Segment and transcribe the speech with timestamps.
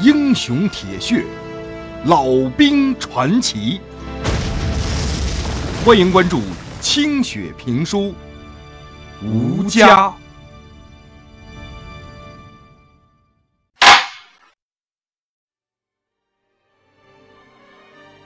[0.00, 1.24] 英雄铁血，
[2.04, 3.80] 老兵传奇。
[5.84, 6.40] 欢迎关注
[6.80, 8.14] 清雪评书，
[9.24, 10.14] 吴家。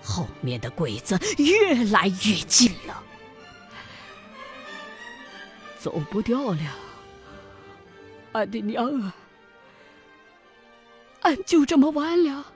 [0.02, 3.02] 后面的鬼子越来越近了，
[5.78, 6.60] 走不掉了，
[8.32, 9.14] 俺的娘啊！
[11.22, 12.52] 俺就这么完了。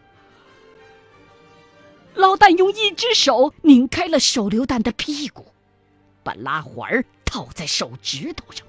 [2.15, 5.53] 老旦用一只手拧开了手榴弹的屁股，
[6.23, 8.67] 把拉环套在手指头上，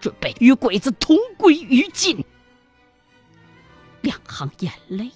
[0.00, 2.24] 准备与鬼子同归于尽。
[4.00, 5.10] 两行眼泪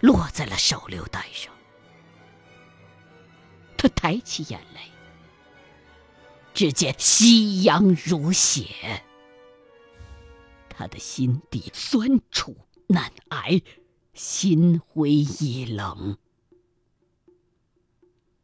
[0.00, 1.52] 落在了手榴弹上，
[3.76, 4.80] 他抬起眼泪，
[6.54, 9.02] 只见夕阳如血。
[10.78, 12.54] 他的心底酸楚
[12.88, 13.62] 难挨，
[14.12, 16.18] 心灰意冷。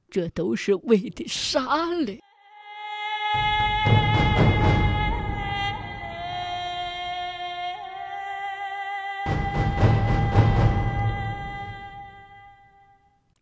[0.09, 2.23] 这都是为的啥嘞？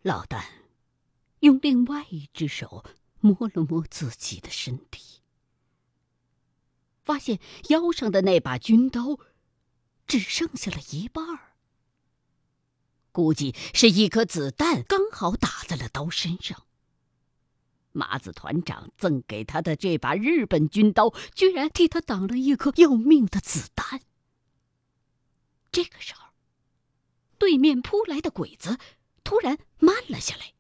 [0.03, 0.43] 老旦
[1.39, 2.85] 用另外一只手
[3.21, 5.20] 摸了摸自己的身体。
[7.03, 9.19] 发现腰上的那把军刀，
[10.07, 11.55] 只剩下了一半儿。
[13.13, 16.67] 估计是一颗子弹刚好打在了刀身上。
[17.93, 24.01] 麻子团长赠给他的这把日本军刀，居然替他挡了一颗要命的子弹。
[25.73, 26.29] 这个时候，
[27.37, 28.79] 对面扑来的鬼子
[29.25, 30.53] 突然慢了下来。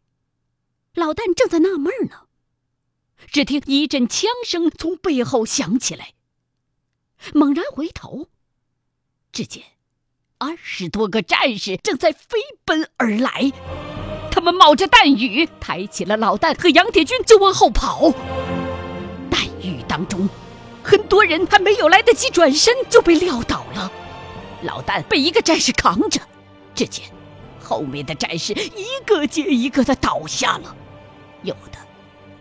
[0.94, 2.26] 老旦正在纳闷呢，
[3.28, 6.14] 只听一阵枪声从背后响起来。
[7.34, 8.28] 猛然回头，
[9.32, 9.62] 只见
[10.38, 13.52] 二十多个战士正在飞奔而来。
[14.30, 18.10] 他们冒着弹雨，抬起了老旦和杨铁军就往后跑。
[19.30, 20.28] 弹雨当中，
[20.82, 23.92] 很多人还没有来得及转身就被撂倒了。
[24.62, 26.20] 老旦被一个战士扛着，
[26.74, 27.04] 只见
[27.60, 30.74] 后面的战士一个接一个的倒下了，
[31.42, 31.78] 有的。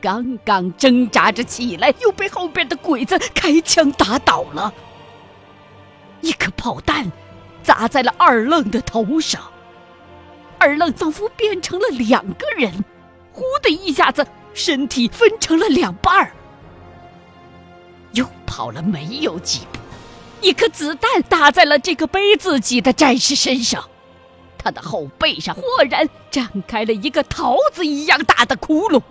[0.02, 4.74] 刚刚挣扎着起来，又被后边的鬼子开枪打倒了。
[6.22, 7.12] 一颗炮弹
[7.64, 9.42] 砸在了二愣的头上，
[10.58, 12.84] 二愣仿佛变成了两个人，
[13.32, 16.32] 呼的一下子，身体分成了两半儿。
[18.14, 19.80] 又跑了没有几步，
[20.42, 23.90] 一颗子弹打在了这个背自己的战士身上，
[24.58, 29.02] 他的后背上豁然绽开了一个桃子一样大的窟窿。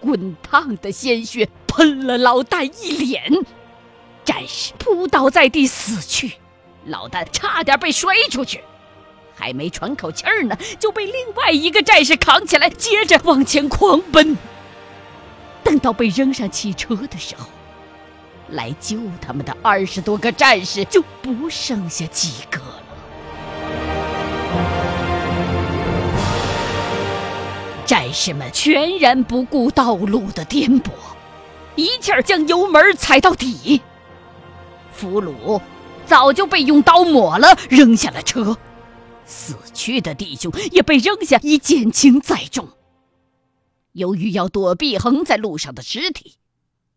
[0.00, 3.44] 滚烫的鲜血喷了老旦一脸，
[4.24, 6.34] 战士扑倒在地死去，
[6.86, 8.62] 老旦差点被摔出去，
[9.34, 14.36] 还没喘口气儿呢，就被另外一个战士扛起来，接着往前狂奔。
[15.64, 17.46] 等到被扔上汽车的时候，
[18.50, 22.87] 来救他们的二十多个战士就不剩下几个了。
[28.08, 30.90] 战士们全然不顾道路的颠簸，
[31.76, 33.82] 一气儿将油门踩到底。
[34.90, 35.60] 俘虏
[36.06, 38.56] 早就被用刀抹了，扔下了车。
[39.26, 42.70] 死去的弟兄也被扔下，以减轻载重。
[43.92, 46.36] 由于要躲避横在路上的尸体，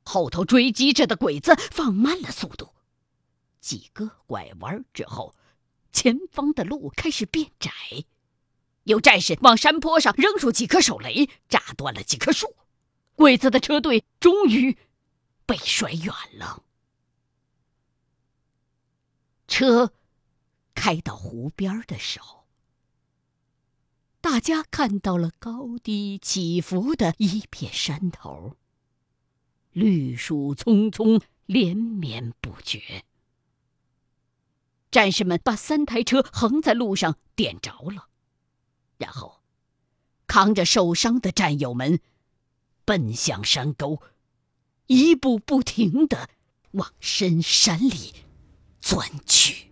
[0.04, 2.70] 后头追击着的鬼子放慢了速度。
[3.60, 5.36] 几个拐弯之后，
[5.92, 7.70] 前方的路开始变窄。
[8.84, 12.56] 有战士往山坡上扔出几颗手雷，炸断了几棵树。
[13.16, 14.78] 鬼子的车队终于
[15.46, 16.64] 被甩远了。
[19.48, 19.94] 车
[20.74, 22.48] 开到湖边的时候，
[24.22, 28.56] 大家看到了高低起伏的一片山头，
[29.72, 33.04] 绿树葱葱，连绵不绝。
[34.90, 38.08] 战士们把三台车横在路上点着了。
[39.02, 39.42] 然后，
[40.28, 42.00] 扛着受伤的战友们，
[42.86, 44.00] 奔向山沟，
[44.86, 46.30] 一步不停的
[46.74, 48.14] 往深山里
[48.80, 49.72] 钻去。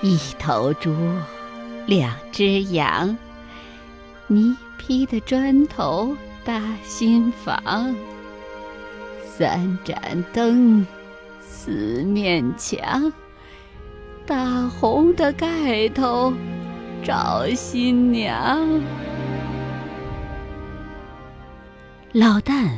[0.00, 0.94] 一头猪。
[1.88, 3.16] 两只羊，
[4.26, 6.14] 泥坯的砖头
[6.44, 7.96] 搭新房，
[9.24, 10.86] 三盏灯，
[11.40, 13.10] 四面墙，
[14.26, 16.30] 大红的盖头
[17.02, 18.68] 找新娘。
[22.12, 22.68] 老旦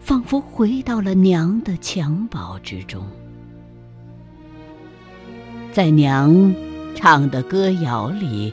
[0.00, 3.06] 仿佛回到了娘的襁褓之中，
[5.70, 6.54] 在娘
[6.94, 8.52] 唱的歌谣里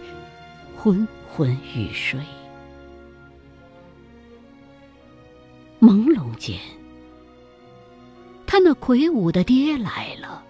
[0.78, 2.20] 昏昏欲睡。
[5.82, 6.58] 朦胧间，
[8.48, 10.42] 他那魁梧的爹来了，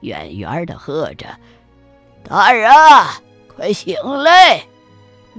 [0.00, 1.26] 远远的喝着
[2.24, 2.70] ：“大人，
[3.54, 4.66] 快醒来！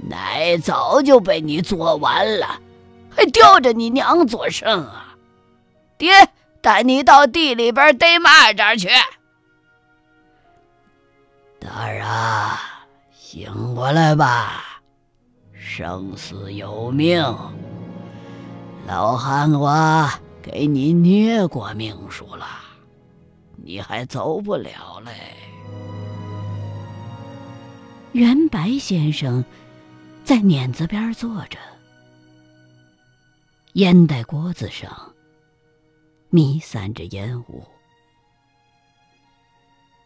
[0.08, 2.60] 奶早就被你做完了，
[3.10, 5.14] 还吊着你娘做甚啊？
[5.98, 6.10] 爹
[6.62, 8.88] 带你到地里边逮蚂蚱去。”
[11.60, 12.06] 大人，
[13.12, 14.80] 醒过来吧，
[15.52, 17.22] 生死有命。
[18.86, 20.08] 老汉我
[20.40, 22.46] 给你捏过命数了，
[23.56, 25.12] 你还走不了嘞。
[28.12, 29.44] 袁白先生
[30.24, 31.58] 在碾子边坐着，
[33.74, 34.90] 烟袋锅子上
[36.30, 37.64] 弥散着烟雾，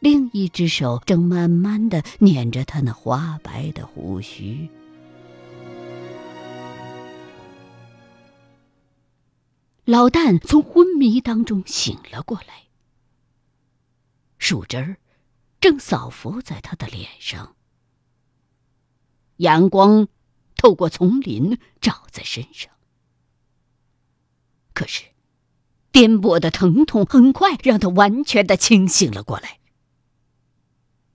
[0.04, 4.68] 另一只手正慢慢的捻着他那花白的胡须。
[9.86, 12.64] 老旦从昏迷当中醒了过来，
[14.36, 14.98] 树枝儿
[15.58, 17.56] 正扫拂在他的脸上，
[19.38, 20.08] 阳光
[20.54, 22.70] 透过丛林照在身上。
[24.74, 25.04] 可是，
[25.90, 29.60] 颠簸的疼痛很快让他完全的清醒了过来。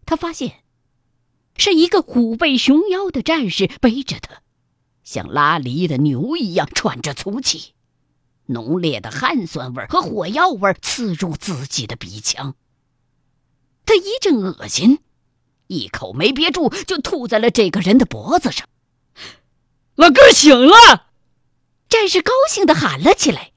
[0.10, 0.64] 他发现，
[1.56, 4.42] 是一个虎背熊腰的战士背着他，
[5.04, 7.76] 像拉犁的牛一样喘着粗气。
[8.48, 12.56] 浓烈的汗酸味和火药味刺入自己的鼻腔，
[13.86, 14.98] 他一阵恶心，
[15.68, 18.68] 一口没憋住就吐在了这个人的脖子上。
[19.94, 21.12] 老哥醒了！
[21.88, 23.52] 战士高兴地喊了起来。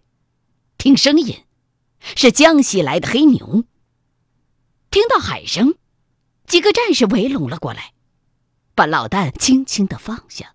[0.77, 1.45] 听声音，
[2.15, 3.65] 是江西来的黑牛。
[4.91, 5.77] 听到喊声，
[6.53, 7.95] 几个战士围拢了过来，
[8.75, 10.55] 把老旦轻轻地放下。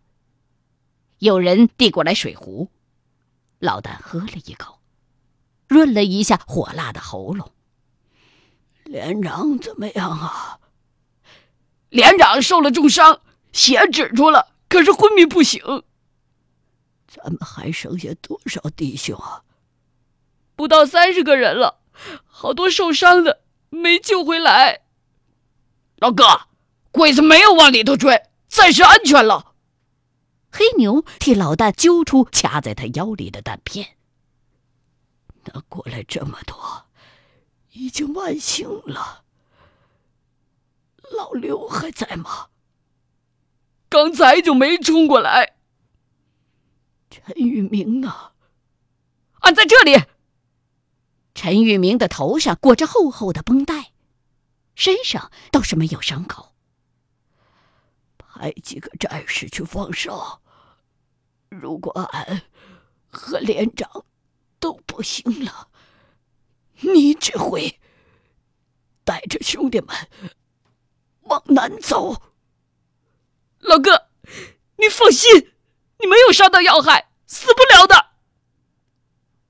[1.18, 2.70] 有人递过来水壶。
[3.58, 4.80] 老旦喝了一口，
[5.68, 7.52] 润了一下火辣的喉咙。
[8.84, 10.60] 连长怎么样啊？
[11.90, 13.22] 连长受了重伤，
[13.52, 15.60] 血止住了，可是昏迷不醒。
[17.08, 19.42] 咱们还剩下多少弟兄啊？
[20.56, 21.80] 不到三十个人了，
[22.28, 23.42] 好多受伤的
[23.72, 24.82] 没救回来。
[25.98, 26.24] 老哥，
[26.92, 29.54] 鬼子没有往里头追，暂时安全了。
[30.52, 33.98] 黑牛替老旦揪出卡在他腰里的弹片。
[35.46, 36.86] 那过来这么多，
[37.72, 39.24] 已经万幸了。
[41.16, 42.48] 老刘还在吗？
[43.90, 45.56] 刚才就没冲过来。
[47.10, 48.32] 陈玉明呢？
[49.40, 50.04] 俺在这里。
[51.34, 53.92] 陈玉明的头上裹着厚厚的绷带，
[54.78, 56.54] 身上倒是没有伤口。
[58.20, 60.44] 派几个战士去放哨。
[61.50, 62.44] 如果俺
[63.08, 64.06] 和连长
[64.60, 65.72] 都不行了，
[66.82, 67.80] 你指挥，
[69.04, 69.96] 带着兄弟们
[71.22, 72.22] 往南走。
[73.58, 74.10] 老哥，
[74.76, 75.54] 你放心，
[75.98, 78.12] 你没有伤到要害，死不了的。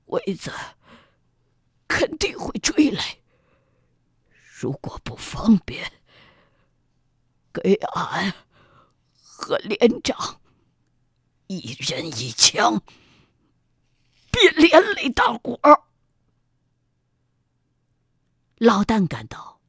[0.06, 0.50] 鬼子
[1.86, 3.18] 肯定会追来，
[4.58, 5.92] 如果不方便，
[7.52, 8.34] 给俺。
[9.40, 10.40] 和连长
[11.46, 12.82] 一人一枪，
[14.32, 15.84] 别连累大伙儿。
[18.56, 19.60] 老旦感到，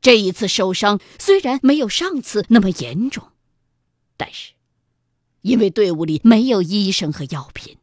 [0.00, 3.32] 这一次受伤虽然没有上次那么严重，
[4.16, 4.52] 但是
[5.40, 7.76] 因为队伍里没有医生和药品，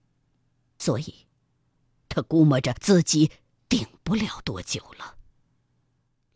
[0.80, 1.28] 所以
[2.08, 3.30] 他估摸着自己
[3.68, 5.16] 顶不了多久了。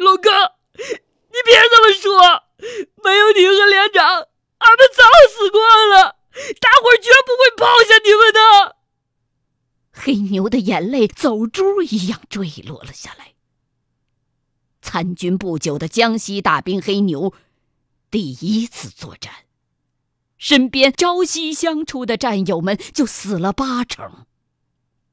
[0.02, 0.30] 老哥，
[0.74, 2.44] 你别这么说，
[3.04, 4.28] 没有你和连长。
[4.58, 6.18] 俺们早死光了，
[6.60, 8.78] 大伙儿绝不会抛下你们的。
[9.92, 13.34] 黑牛的眼泪走珠一样坠落了下来。
[14.82, 17.34] 参军不久的江西大兵黑牛，
[18.10, 19.46] 第一次作战，
[20.38, 24.26] 身边朝夕相处的战友们就死了八成，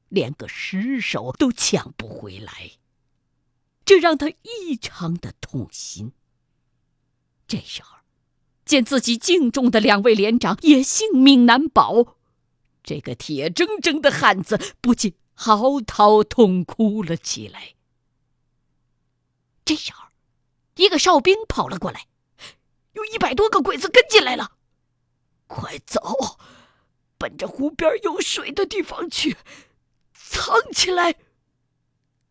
[0.09, 2.71] 连个尸首都抢不回来，
[3.89, 6.11] 这让他异常的痛心。
[7.47, 7.97] 这时候。
[8.63, 12.17] 见自己敬重的两位连长也性命难保，
[12.83, 17.73] 这个铁铮铮的汉子不禁嚎啕痛哭了起来。
[19.65, 20.09] 这时候，
[20.75, 22.05] 一个哨兵跑了过来，
[22.93, 24.51] 有一百多个鬼子跟进来了。
[25.47, 26.37] 快走，
[27.17, 29.35] 奔着湖边有水的地方去，
[30.13, 31.15] 藏起来！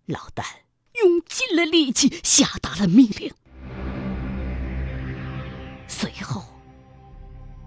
[0.06, 0.44] 老旦
[1.02, 3.32] 用尽了力气下达了命令，
[5.86, 6.42] 随后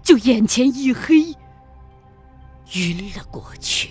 [0.02, 1.34] 就眼前一黑，
[2.74, 3.88] 晕了过去。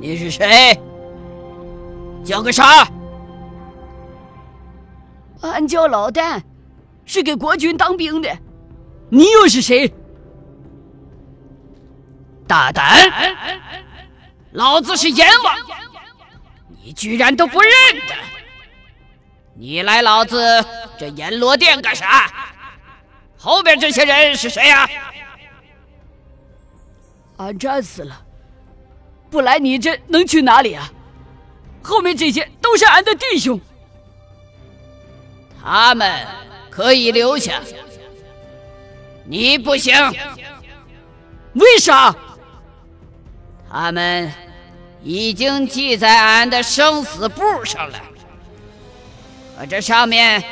[0.00, 0.78] 你是谁？
[2.22, 2.86] 叫个啥？
[5.40, 6.42] 俺叫老旦，
[7.06, 8.28] 是给国军当兵的。
[9.10, 9.92] 你又是谁？
[12.46, 13.10] 大胆！
[14.52, 15.56] 老子是阎王，
[16.82, 17.70] 你居然都不认
[18.06, 18.14] 得？
[19.54, 20.64] 你来老子
[20.98, 22.30] 这阎罗殿干啥？
[23.36, 24.88] 后边这些人是谁呀？
[27.36, 28.20] 俺战死了。
[29.30, 30.90] 不来你这能去哪里啊？
[31.82, 33.60] 后面这些都是俺的弟兄，
[35.62, 36.26] 他们
[36.70, 37.60] 可以留下，
[39.24, 39.92] 你不行。
[41.54, 42.14] 为啥？
[43.76, 44.32] 他们
[45.02, 47.98] 已经记在俺的生死簿上了，
[49.58, 50.44] 可这上面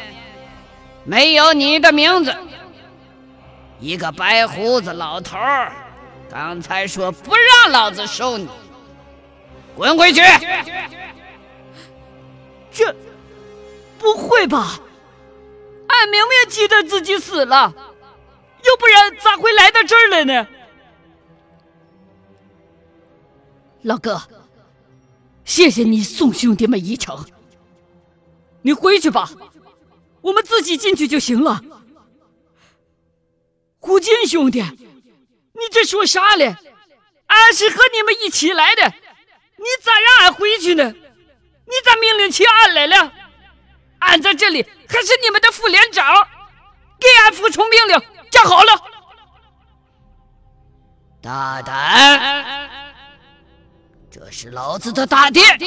[1.05, 2.35] 没有你的名字。
[3.79, 5.73] 一个白胡子老头儿
[6.29, 8.49] 刚才说不让老子收你。
[9.77, 10.21] 滚回去！
[12.73, 12.93] 这
[14.01, 14.81] 不会吧？
[15.87, 17.73] 俺明明记得自己死了，
[18.65, 20.45] 要不然咋会来到这儿来呢？
[23.83, 24.23] 老哥，
[25.45, 27.25] 谢谢你送兄弟们一程。
[28.63, 29.29] 你回去吧，
[30.21, 31.61] 我们自己进去就行了。
[33.81, 36.55] 胡金兄弟，你这说啥嘞？
[37.27, 38.83] 俺是和你们一起来的。
[38.85, 40.85] 你咋让俺回去呢？
[40.85, 43.13] 你咋命令起俺来了？
[43.99, 46.15] 俺在这里还是你们的副连长，
[47.01, 48.73] 给俺服从命令，站好了。
[51.21, 52.93] 大胆！
[54.13, 55.59] 这是老子的大殿，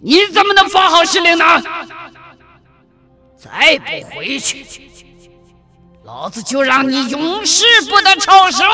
[0.00, 1.44] 你怎么能发号施令呢？
[3.36, 4.66] 再不回去，
[6.02, 8.66] 老子就让你永世不得超生！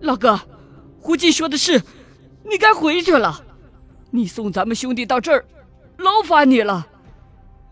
[0.00, 0.40] 老哥，
[0.98, 1.82] 胡金说的是，
[2.42, 3.44] 你该回去了。
[4.10, 5.44] 你送咱们兄弟到这儿，
[5.98, 6.86] 劳烦你了。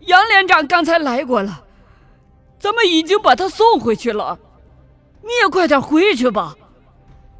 [0.01, 1.63] 杨连长刚才来过了，
[2.59, 4.37] 咱们已经把他送回去了。
[5.25, 6.55] 你也快点回去吧，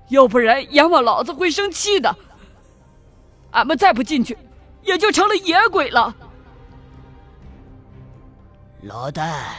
[0.10, 2.14] 要不然阎王老子会生气的。
[3.52, 4.36] 俺们再不进去，
[4.84, 6.14] 也就成了野鬼了。
[8.82, 9.56] 老大，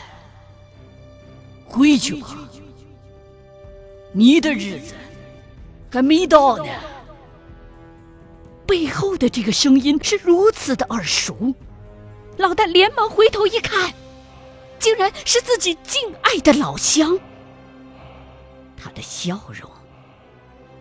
[1.65, 2.37] 回去吧，
[4.13, 4.95] 你的日子。
[5.89, 6.65] 还没到呢。
[8.67, 11.55] 背后的这个声音是如此的耳熟，
[12.37, 13.95] 老旦连忙回头一看，
[14.79, 17.19] 竟然是自己敬爱的老乡。
[18.87, 19.69] 他的笑容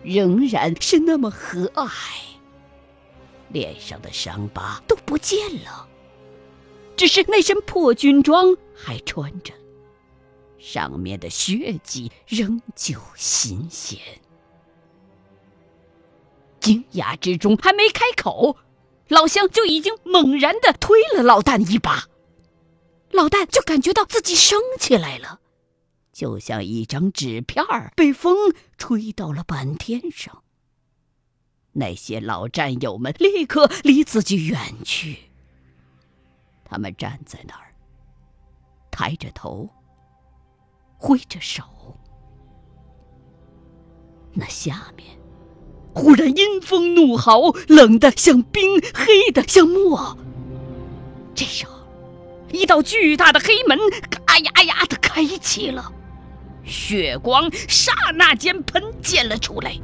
[0.04, 1.88] 仍然是那么和蔼，
[3.48, 5.88] 脸上的伤疤都不见了，
[6.96, 9.52] 只是那身破军装还穿着，
[10.56, 13.98] 上面的血迹仍旧新鲜。
[16.60, 18.56] 惊讶之中，还没开口，
[19.08, 22.04] 老乡就已经猛然的推了老旦一把，
[23.10, 25.40] 老旦就感觉到自己升起来了，
[26.16, 30.42] 就像一张纸片儿被风吹到了半天上。
[31.72, 35.24] 那些老战友们立刻离自己远去，
[36.64, 37.74] 他们站在那儿，
[38.90, 39.68] 抬着头，
[40.96, 41.62] 挥着手，
[44.32, 45.18] 那下面。
[45.94, 50.16] 忽然阴风怒号，冷的像冰，黑的像墨。
[51.34, 51.76] 这时候，
[52.52, 55.92] 一道巨大的黑门嘎呀呀的开启了，
[56.66, 59.78] 血光刹那间喷溅了出来，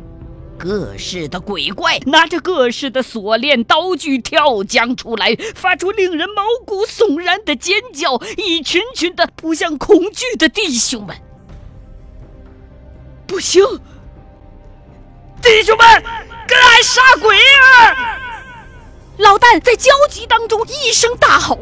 [0.59, 11.17] 各式的鬼怪拿着各式的锁链刀具跳将出来，发出令人毛骨悚然的尖叫，一群群的扑向恐惧的弟兄们。
[13.27, 13.65] 不行！
[15.41, 15.87] 弟兄们，
[16.47, 17.37] 跟俺杀鬼！
[19.19, 21.57] 老旦在焦急当中一声大吼，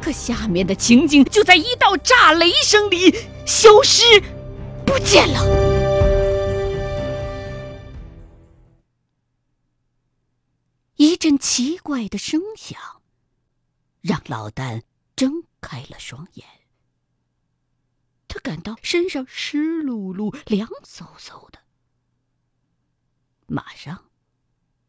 [0.00, 3.14] 可下面的情景就在一道炸雷声里
[3.46, 4.02] 消失
[4.86, 5.70] 不见了。
[10.96, 12.78] 一阵奇怪的声响，
[14.00, 14.82] 让老旦
[15.16, 16.46] 睁开了双眼。
[18.28, 21.58] 他感到身上湿漉漉、凉飕飕的，
[23.46, 24.10] 马上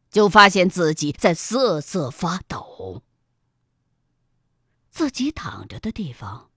[0.09, 3.03] 就发现自己在瑟瑟发抖。
[4.91, 6.51] 自己躺着的地方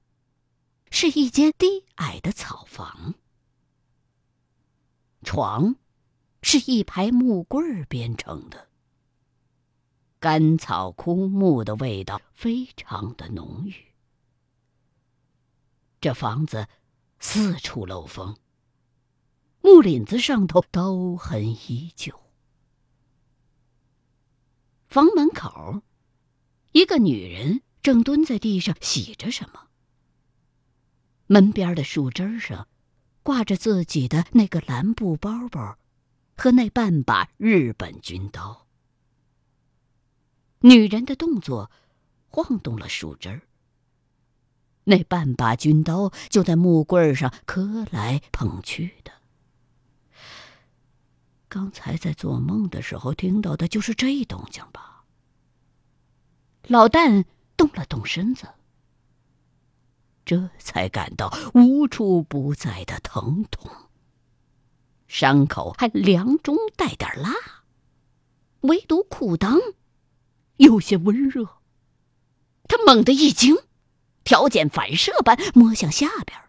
[0.91, 3.15] 是一间低矮的草房，
[5.23, 5.77] 床
[6.43, 8.69] 是一排木棍儿编成的，
[10.19, 13.95] 干草枯木的味道非常的浓郁。
[16.01, 16.69] 这房子
[17.19, 18.37] 四处漏风，
[19.61, 22.21] 木檩子上头刀痕依旧。
[24.89, 25.83] 房门口，
[26.73, 29.69] 一个女人正蹲在地上洗着什么。
[31.27, 32.67] 门边的树枝上，
[33.23, 35.77] 挂着自己的那个蓝布包包，
[36.35, 38.67] 和那半把日本军刀。
[40.61, 41.71] 女人的动作，
[42.29, 43.43] 晃动了树枝儿。
[44.85, 49.13] 那半把军刀就在木棍上磕来碰去的。
[51.49, 55.05] 刚才在做梦的时候听到的就是这动静吧？
[56.63, 58.49] 老旦动了动身子，
[60.25, 63.71] 这才感到无处不在的疼痛，
[65.07, 67.33] 伤口还凉中带点辣，
[68.61, 69.75] 唯独裤裆
[70.57, 71.59] 有些温热。
[72.69, 73.57] 他猛地一惊。
[74.27, 76.41] 条件反射般摸向下边，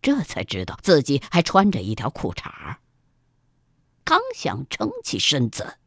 [0.00, 2.76] 这才知道自己还穿着一条裤衩。
[4.04, 5.78] 刚想撑起身子，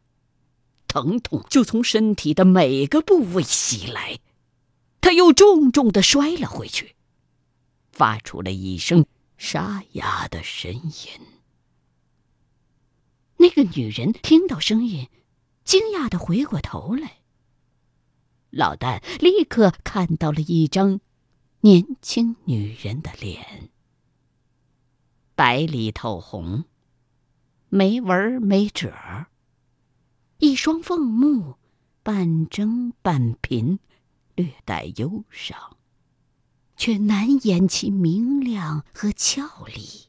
[0.96, 4.18] 疼痛就从身体的每个部位袭来，
[5.02, 6.96] 他又重重的摔了回去，
[7.92, 9.06] 发出了一声
[9.38, 11.22] 沙哑的呻吟。
[13.36, 15.10] 那个女人听到声音，
[15.66, 17.18] 惊讶的回过头来。
[18.50, 21.02] 老旦立刻看到了一张
[21.60, 23.70] 年轻女人的脸，
[25.36, 26.64] 白里透红，
[27.68, 29.27] 没纹没褶儿，
[30.39, 31.55] 一双凤目
[32.03, 33.79] 半睁半颦，
[34.35, 35.77] 略带忧伤，
[36.75, 40.07] 却难掩其明亮和俏丽，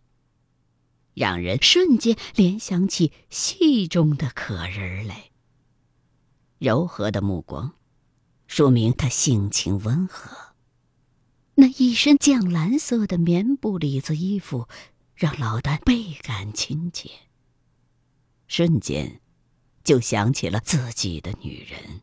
[1.15, 5.31] 让人瞬间联想起戏中的可人来。
[6.59, 7.75] 柔和的目光。
[8.49, 10.55] 说明他性情温和。
[11.57, 14.69] 那一身绛蓝色的棉布里子衣服，
[15.17, 17.11] 让老旦倍感亲切。
[18.47, 19.21] 瞬间，
[19.87, 22.03] 就想起了自己的女人。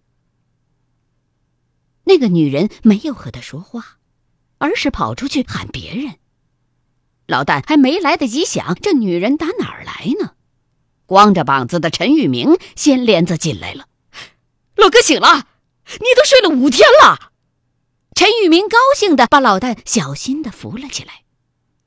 [2.06, 4.00] 那个女人没有和他说话，
[4.58, 6.16] 而是跑出去喊别人。
[7.28, 10.34] 老旦还没来得及想这女人打哪儿来呢，
[11.06, 13.88] 光着膀子的陈玉明先帘子进来了。
[14.78, 15.50] 老哥醒了。
[15.86, 17.34] 你都睡了五天了，
[18.16, 21.24] 陈玉明高兴的把老旦小心的扶了起来，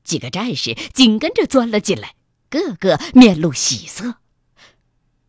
[0.03, 2.13] 几个战士紧跟着钻了进来，
[2.47, 4.17] 个个面露喜色。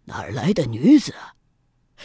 [0.08, 1.14] 哪儿来的女子？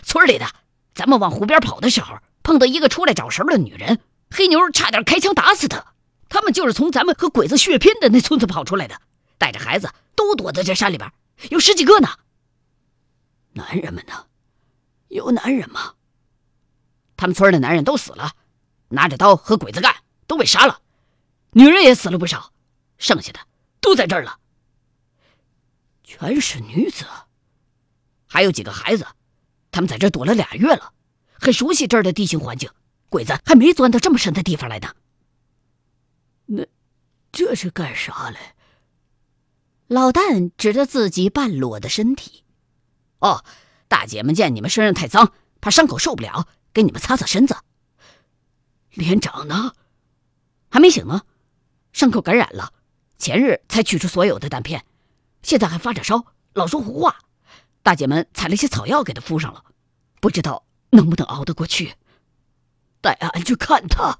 [0.03, 0.45] 村里的。
[0.93, 5.93] 咱们往湖边跑的时候，碰到一个出来找食的女人，黑牛差点开枪打死她。
[6.29, 9.01] 他们就是从咱们和鬼子血拼的那村子跑出来的，
[9.37, 11.09] 带着孩子都躲在这山里边，
[11.49, 12.09] 有十几个呢。
[13.53, 14.25] 男人们呢？
[15.07, 15.93] 有男人吗？
[17.15, 18.33] 他们村的男人都死了，
[18.89, 19.95] 拿着刀和鬼子干，
[20.27, 20.81] 都被杀了。
[21.51, 22.51] 女人也死了不少，
[22.97, 23.39] 剩下的
[23.79, 24.37] 都在这儿了。
[26.03, 27.05] 全是女子，
[28.33, 29.05] 还有几个孩子。
[29.69, 30.91] 他们在这躲了俩月了，
[31.33, 32.67] 很熟悉这儿的地形环境。
[33.09, 34.95] 鬼子还没钻到这么深的地方来呢。
[36.47, 36.65] 那
[37.31, 38.39] 这是干啥嘞？
[39.85, 42.43] 老旦指着自己半裸的身体。
[43.19, 43.45] 哦，
[43.87, 46.47] 大姐们见你们身上太脏，怕伤口受不了。
[46.73, 47.55] 给你们擦擦身子。
[48.89, 49.75] 连长呢？
[50.71, 51.21] 还没醒呢，
[51.91, 52.73] 伤口感染了，
[53.19, 54.83] 前日才取出所有的弹片，
[55.43, 57.19] 现在还发着烧，老说胡话。
[57.83, 59.63] 大姐们采了些草药给他敷上了，
[60.19, 61.95] 不知道能不能熬得过去。
[63.01, 64.17] 带俺去看他，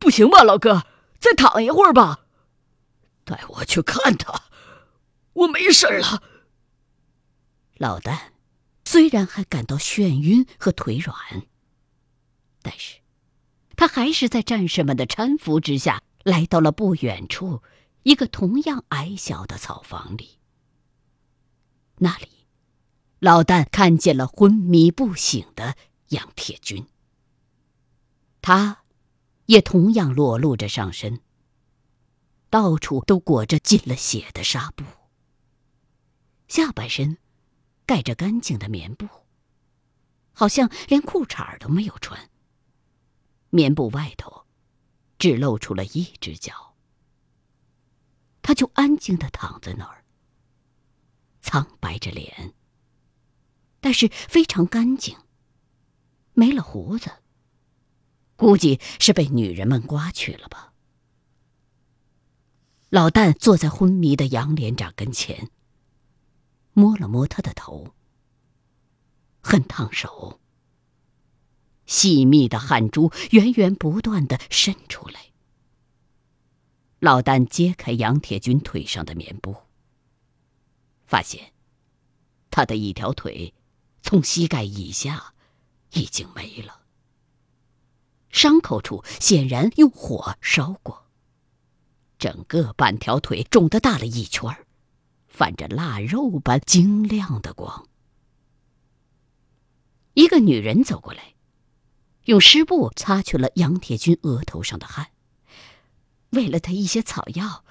[0.00, 0.84] 不行吧，老哥？
[1.20, 2.24] 再躺一会儿吧。
[3.24, 4.42] 带我去看他，
[5.34, 6.22] 我没事了。
[7.76, 8.34] 老旦。
[8.86, 11.16] 虽然还感到眩晕和腿软，
[12.60, 13.00] 但是，
[13.76, 17.62] 他还是在战士们的搀扶之下，来到了不远处
[18.02, 20.38] 一个同样矮小的草房里。
[21.96, 22.43] 那里，
[23.24, 26.86] 老旦看见了昏迷不醒的杨铁军，
[28.42, 28.82] 他，
[29.46, 31.22] 也同样裸露着上身，
[32.50, 34.84] 到处都裹着浸了血的纱布，
[36.48, 37.16] 下半身。
[37.86, 39.08] 盖着干净的棉布，
[40.34, 42.30] 好像连裤衩都没有穿。
[43.48, 44.44] 棉布外头，
[45.18, 46.74] 只露出了一只脚。
[48.42, 50.04] 他就安静的躺在那儿，
[51.40, 52.52] 苍白着脸，
[53.84, 55.14] 但是非常干净，
[56.32, 57.10] 没了胡子，
[58.34, 60.72] 估计是被女人们刮去了吧。
[62.88, 65.50] 老旦坐在昏迷的杨连长跟前，
[66.72, 67.92] 摸了摸他的头，
[69.42, 70.40] 很烫手。
[71.84, 75.26] 细密的汗珠源源不断的渗出来。
[77.00, 79.54] 老旦揭开杨铁军腿上的棉布，
[81.04, 81.52] 发现
[82.50, 83.52] 他的一条腿
[84.04, 85.32] 从膝盖以下
[85.94, 86.82] 已经没了，
[88.28, 91.06] 伤口处显然用火烧过，
[92.18, 94.54] 整个半条腿肿得大了一圈，
[95.26, 97.88] 泛着腊肉般晶亮的光。
[100.12, 101.32] 一个女人走过来。
[102.24, 105.10] 用湿布擦去了杨铁军额头上的汗，
[106.30, 107.64] 喂了他一些草药，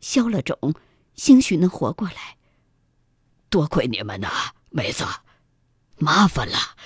[0.00, 0.74] 消了肿，
[1.14, 2.36] 兴许能活过来。
[3.48, 4.28] 多亏你们呐，
[4.70, 5.04] 妹子，
[6.00, 6.76] 麻烦了。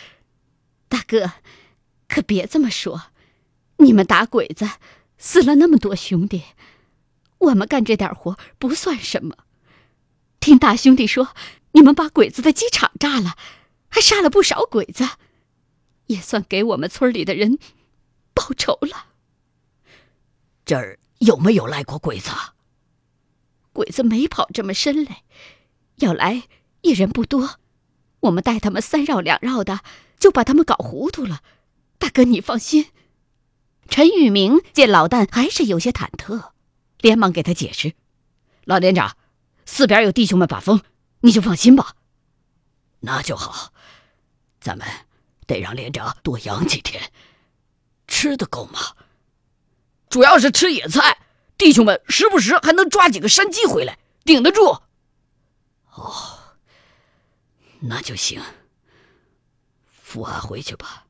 [0.88, 1.32] 大哥，
[2.08, 3.04] 可别这么说，
[3.78, 4.68] 你们打鬼子
[5.16, 6.42] 死了那么多兄弟，
[7.38, 9.36] 我们干这点活不算什么。
[10.40, 11.34] 听大兄弟说，
[11.72, 13.36] 你们把鬼子的机场炸了，
[13.88, 15.08] 还杀了不少鬼子。
[16.06, 17.58] 也算给我们村里的人
[18.34, 19.06] 报仇了。
[20.66, 22.30] 这儿有没有来过鬼子？
[23.72, 25.24] 鬼子没跑这么深嘞，
[25.96, 26.42] 要来
[26.82, 27.58] 也人不多。
[28.24, 29.80] 我们带他们三绕两绕的，
[30.18, 31.42] 就把他们搞糊涂了。
[31.98, 32.90] 大哥，你放心。
[33.88, 36.50] 陈玉明见老旦还是有些忐忑，
[36.98, 37.94] 连忙给他解释
[38.64, 39.16] ：“老连长，
[39.66, 40.80] 四边有弟兄们把风，
[41.20, 41.94] 你就放心吧。
[43.00, 43.72] 那就好，
[44.60, 44.86] 咱们。”
[45.46, 47.12] 得让连长多养几天，
[48.08, 48.80] 吃得够吗？
[50.08, 51.18] 主要是吃野菜，
[51.58, 54.78] 弟兄们时不时还能抓几个山鸡回来，顶得住。
[55.92, 56.33] 哦，
[57.86, 58.42] 那就行。
[59.86, 61.06] 扶俺回去吧。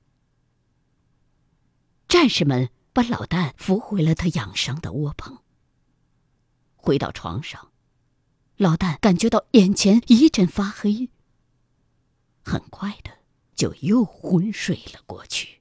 [2.08, 5.38] 战士们把老旦扶回了他养伤的窝棚。
[6.76, 7.72] 回到床上，
[8.56, 11.10] 老旦感觉到眼前一阵发黑。
[12.44, 13.24] 很快的。
[13.54, 15.60] 就又昏睡了过去。